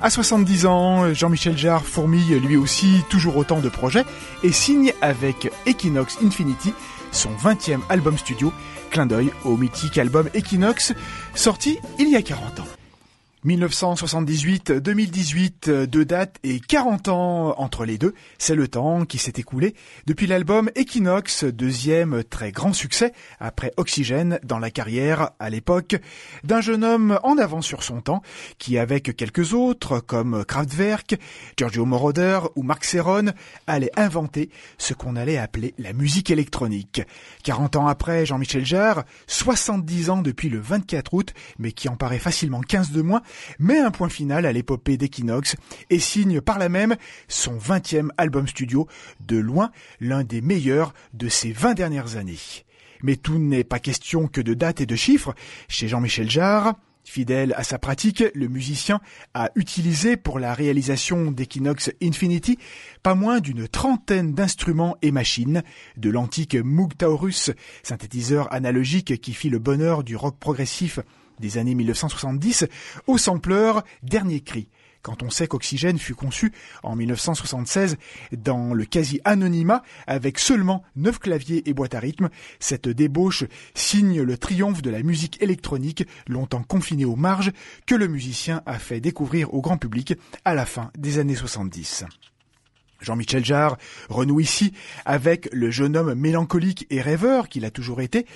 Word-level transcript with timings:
À 0.00 0.10
70 0.10 0.66
ans, 0.66 1.12
Jean-Michel 1.12 1.58
Jarre 1.58 1.84
fourmille 1.84 2.38
lui 2.38 2.56
aussi 2.56 3.02
toujours 3.10 3.36
autant 3.36 3.58
de 3.58 3.68
projets 3.68 4.04
et 4.44 4.52
signe 4.52 4.92
avec 5.00 5.50
Equinox 5.66 6.18
Infinity 6.22 6.72
son 7.10 7.30
20e 7.30 7.80
album 7.88 8.16
studio, 8.16 8.52
clin 8.90 9.06
d'œil 9.06 9.32
au 9.44 9.56
mythique 9.56 9.98
album 9.98 10.28
Equinox, 10.34 10.94
sorti 11.34 11.78
il 11.98 12.08
y 12.10 12.16
a 12.16 12.22
40 12.22 12.60
ans. 12.60 12.77
1978-2018, 13.48 15.86
deux 15.86 16.04
dates 16.04 16.36
et 16.44 16.60
40 16.60 17.08
ans 17.08 17.58
entre 17.58 17.86
les 17.86 17.96
deux. 17.96 18.12
C'est 18.36 18.54
le 18.54 18.68
temps 18.68 19.06
qui 19.06 19.16
s'est 19.16 19.32
écoulé 19.36 19.74
depuis 20.06 20.26
l'album 20.26 20.70
Equinox, 20.76 21.44
deuxième 21.44 22.22
très 22.24 22.52
grand 22.52 22.74
succès 22.74 23.14
après 23.40 23.72
Oxygène 23.78 24.38
dans 24.42 24.58
la 24.58 24.70
carrière 24.70 25.30
à 25.38 25.48
l'époque 25.48 25.96
d'un 26.44 26.60
jeune 26.60 26.84
homme 26.84 27.18
en 27.22 27.38
avant 27.38 27.62
sur 27.62 27.82
son 27.82 28.02
temps 28.02 28.20
qui 28.58 28.76
avec 28.76 29.16
quelques 29.16 29.54
autres 29.54 30.00
comme 30.00 30.44
Kraftwerk, 30.44 31.16
Giorgio 31.56 31.86
Moroder 31.86 32.40
ou 32.54 32.62
Mark 32.62 32.84
Serron 32.84 33.32
allait 33.66 33.92
inventer 33.96 34.50
ce 34.76 34.92
qu'on 34.92 35.16
allait 35.16 35.38
appeler 35.38 35.72
la 35.78 35.94
musique 35.94 36.30
électronique. 36.30 37.00
40 37.44 37.76
ans 37.76 37.86
après 37.86 38.26
Jean-Michel 38.26 38.66
Jarre, 38.66 39.04
70 39.26 40.10
ans 40.10 40.20
depuis 40.20 40.50
le 40.50 40.60
24 40.60 41.14
août, 41.14 41.32
mais 41.58 41.72
qui 41.72 41.88
en 41.88 41.96
paraît 41.96 42.18
facilement 42.18 42.60
15 42.60 42.90
de 42.90 43.00
moins, 43.00 43.22
met 43.58 43.78
un 43.78 43.90
point 43.90 44.08
final 44.08 44.46
à 44.46 44.52
l'épopée 44.52 44.96
d'Equinox 44.96 45.56
et 45.90 45.98
signe 45.98 46.40
par 46.40 46.58
là 46.58 46.68
même 46.68 46.96
son 47.28 47.56
20e 47.56 48.08
album 48.16 48.46
studio, 48.46 48.86
de 49.20 49.36
loin 49.36 49.70
l'un 50.00 50.24
des 50.24 50.40
meilleurs 50.40 50.94
de 51.14 51.28
ces 51.28 51.52
20 51.52 51.74
dernières 51.74 52.16
années. 52.16 52.38
Mais 53.02 53.16
tout 53.16 53.38
n'est 53.38 53.64
pas 53.64 53.78
question 53.78 54.26
que 54.26 54.40
de 54.40 54.54
dates 54.54 54.80
et 54.80 54.86
de 54.86 54.96
chiffres 54.96 55.34
chez 55.68 55.88
Jean-Michel 55.88 56.30
Jarre. 56.30 56.74
Fidèle 57.04 57.54
à 57.56 57.64
sa 57.64 57.78
pratique, 57.78 58.22
le 58.34 58.48
musicien 58.48 59.00
a 59.32 59.50
utilisé 59.54 60.18
pour 60.18 60.38
la 60.38 60.52
réalisation 60.52 61.30
d'Equinox 61.30 61.90
Infinity 62.02 62.58
pas 63.02 63.14
moins 63.14 63.40
d'une 63.40 63.66
trentaine 63.66 64.34
d'instruments 64.34 64.94
et 65.00 65.10
machines, 65.10 65.62
de 65.96 66.10
l'antique 66.10 66.54
Moog 66.54 66.92
synthétiseur 67.82 68.52
analogique 68.52 69.22
qui 69.22 69.32
fit 69.32 69.48
le 69.48 69.58
bonheur 69.58 70.04
du 70.04 70.16
rock 70.16 70.36
progressif 70.38 71.00
des 71.40 71.58
années 71.58 71.74
1970, 71.74 72.66
au 73.06 73.18
sampleur 73.18 73.84
Dernier 74.02 74.40
Cri, 74.40 74.68
quand 75.02 75.22
on 75.22 75.30
sait 75.30 75.46
qu'Oxygène 75.46 75.98
fut 75.98 76.14
conçu 76.14 76.52
en 76.82 76.96
1976 76.96 77.96
dans 78.32 78.74
le 78.74 78.84
quasi-anonymat 78.84 79.82
avec 80.06 80.38
seulement 80.38 80.82
neuf 80.96 81.18
claviers 81.18 81.68
et 81.68 81.74
boîtes 81.74 81.94
à 81.94 82.00
rythme, 82.00 82.28
cette 82.58 82.88
débauche 82.88 83.44
signe 83.74 84.20
le 84.20 84.36
triomphe 84.36 84.82
de 84.82 84.90
la 84.90 85.02
musique 85.02 85.40
électronique 85.42 86.06
longtemps 86.26 86.62
confinée 86.62 87.04
aux 87.04 87.16
marges 87.16 87.52
que 87.86 87.94
le 87.94 88.08
musicien 88.08 88.62
a 88.66 88.78
fait 88.78 89.00
découvrir 89.00 89.54
au 89.54 89.60
grand 89.60 89.78
public 89.78 90.14
à 90.44 90.54
la 90.54 90.66
fin 90.66 90.90
des 90.98 91.18
années 91.18 91.36
70. 91.36 92.04
Jean-Michel 93.00 93.44
Jarre 93.44 93.78
renoue 94.08 94.40
ici 94.40 94.72
avec 95.04 95.48
le 95.52 95.70
jeune 95.70 95.96
homme 95.96 96.14
mélancolique 96.14 96.86
et 96.90 97.00
rêveur 97.00 97.48
qu'il 97.48 97.64
a 97.64 97.70
toujours 97.70 98.00
été, 98.00 98.26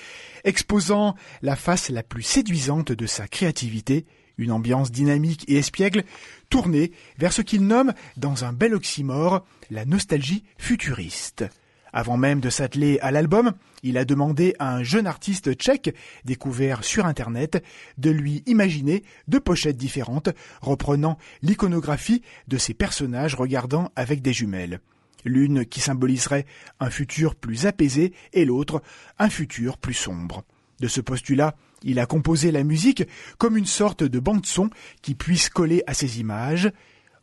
exposant 0.45 1.15
la 1.43 1.57
face 1.57 1.89
la 1.89 2.03
plus 2.03 2.23
séduisante 2.23 2.93
de 2.93 3.07
sa 3.07 3.27
créativité, 3.29 4.07
une 4.39 4.53
ambiance 4.53 4.91
dynamique 4.91 5.45
et 5.49 5.57
espiègle, 5.57 6.05
tournée 6.49 6.93
vers 7.19 7.33
ce 7.33 7.43
qu'il 7.43 7.67
nomme, 7.67 7.93
dans 8.17 8.45
un 8.45 8.53
bel 8.53 8.75
oxymore, 8.75 9.45
la 9.71 9.85
nostalgie 9.85 10.45
futuriste. 10.59 11.45
Avant 11.93 12.17
même 12.17 12.41
de 12.41 12.51
s'atteler 12.51 12.98
à 13.01 13.11
l'album, 13.11 13.53
il 13.83 13.98
a 13.98 14.05
demandé 14.05 14.55
à 14.59 14.75
un 14.75 14.83
jeune 14.83 15.07
artiste 15.07 15.55
tchèque, 15.55 15.95
découvert 16.25 16.84
sur 16.84 17.05
Internet, 17.05 17.62
de 17.99 18.11
lui 18.11 18.43
imaginer 18.47 19.03
deux 19.29 19.41
pochettes 19.41 19.77
différentes 19.77 20.31
reprenant 20.61 21.19
l'iconographie 21.43 22.23
de 22.49 22.57
ses 22.57 22.75
personnages 22.75 23.34
regardant 23.34 23.91
avec 23.97 24.23
des 24.23 24.33
jumelles. 24.33 24.81
L'une 25.25 25.67
qui 25.67 25.81
symboliserait 25.81 26.47
un 26.81 26.91
futur 26.91 27.34
plus 27.34 27.67
apaisé 27.67 28.12
et 28.33 28.45
l'autre 28.45 28.83
un 29.19 29.28
futur 29.28 29.78
plus 29.78 29.95
sombre. 29.95 30.45
De 30.81 30.89
ce 30.89 31.00
postulat, 31.00 31.55
il 31.84 31.99
a 31.99 32.06
composé 32.06 32.50
la 32.50 32.65
musique 32.65 33.05
comme 33.39 33.56
une 33.56 33.66
sorte 33.66 34.03
de 34.03 34.19
bande-son 34.19 34.71
qui 35.00 35.15
puisse 35.15 35.49
coller 35.49 35.83
à 35.87 35.95
ces 35.95 36.21
images, 36.21 36.72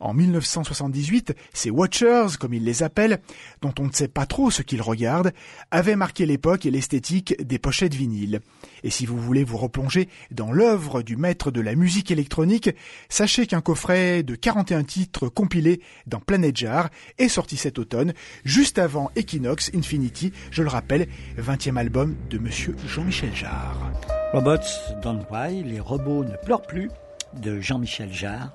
en 0.00 0.14
1978, 0.14 1.34
ces 1.52 1.70
Watchers, 1.70 2.36
comme 2.38 2.54
ils 2.54 2.64
les 2.64 2.82
appellent, 2.82 3.20
dont 3.60 3.74
on 3.78 3.84
ne 3.84 3.92
sait 3.92 4.08
pas 4.08 4.26
trop 4.26 4.50
ce 4.50 4.62
qu'ils 4.62 4.82
regardent, 4.82 5.32
avaient 5.70 5.96
marqué 5.96 6.26
l'époque 6.26 6.66
et 6.66 6.70
l'esthétique 6.70 7.36
des 7.42 7.58
pochettes 7.58 7.94
vinyles. 7.94 8.40
Et 8.82 8.90
si 8.90 9.06
vous 9.06 9.18
voulez 9.18 9.44
vous 9.44 9.58
replonger 9.58 10.08
dans 10.30 10.52
l'œuvre 10.52 11.02
du 11.02 11.16
maître 11.16 11.50
de 11.50 11.60
la 11.60 11.74
musique 11.74 12.10
électronique, 12.10 12.70
sachez 13.08 13.46
qu'un 13.46 13.60
coffret 13.60 14.22
de 14.22 14.34
41 14.34 14.84
titres 14.84 15.28
compilés 15.28 15.80
dans 16.06 16.20
Planet 16.20 16.56
Jar 16.56 16.88
est 17.18 17.28
sorti 17.28 17.56
cet 17.56 17.78
automne, 17.78 18.14
juste 18.44 18.78
avant 18.78 19.10
Equinox 19.16 19.70
Infinity, 19.74 20.32
je 20.50 20.62
le 20.62 20.68
rappelle, 20.68 21.06
20e 21.38 21.76
album 21.76 22.16
de 22.30 22.38
monsieur 22.38 22.74
Jean-Michel 22.86 23.34
Jarre. 23.34 23.92
Robots 24.32 24.56
Don't 25.02 25.24
Cry, 25.24 25.62
les 25.62 25.80
robots 25.80 26.24
ne 26.24 26.36
pleurent 26.44 26.62
plus, 26.62 26.90
de 27.34 27.60
Jean-Michel 27.60 28.12
Jarre 28.12 28.52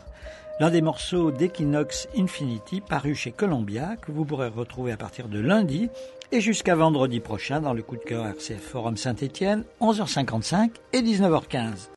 l'un 0.59 0.69
des 0.69 0.81
morceaux 0.81 1.31
d'Equinox 1.31 2.07
Infinity 2.17 2.81
paru 2.81 3.15
chez 3.15 3.31
Columbia 3.31 3.95
que 3.97 4.11
vous 4.11 4.25
pourrez 4.25 4.47
retrouver 4.47 4.91
à 4.91 4.97
partir 4.97 5.27
de 5.27 5.39
lundi 5.39 5.89
et 6.31 6.41
jusqu'à 6.41 6.75
vendredi 6.75 7.19
prochain 7.19 7.61
dans 7.61 7.73
le 7.73 7.83
coup 7.83 7.97
de 7.97 8.03
cœur 8.03 8.25
RCF 8.25 8.61
Forum 8.61 8.97
Saint-Étienne, 8.97 9.63
11h55 9.81 10.71
et 10.93 11.01
19h15. 11.01 11.89